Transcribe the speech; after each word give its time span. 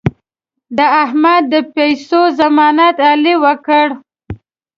د 0.77 0.79
احمد 1.03 1.43
د 1.53 1.53
پیسو 1.75 2.21
ضمانت 2.39 2.97
علي 3.09 3.35
وکړ. 3.43 3.87